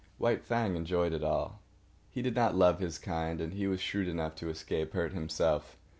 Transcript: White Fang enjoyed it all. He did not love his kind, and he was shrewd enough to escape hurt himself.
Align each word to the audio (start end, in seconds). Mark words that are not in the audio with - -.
White 0.17 0.43
Fang 0.43 0.75
enjoyed 0.75 1.13
it 1.13 1.23
all. 1.23 1.61
He 2.09 2.23
did 2.23 2.33
not 2.33 2.55
love 2.55 2.79
his 2.79 2.97
kind, 2.97 3.39
and 3.39 3.53
he 3.53 3.67
was 3.67 3.79
shrewd 3.79 4.07
enough 4.07 4.33
to 4.37 4.49
escape 4.49 4.93
hurt 4.93 5.13
himself. 5.13 5.77